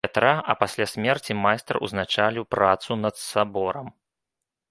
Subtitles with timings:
[0.05, 3.87] Пятра, а пасля смерці майстар узначаліў працу над саборам.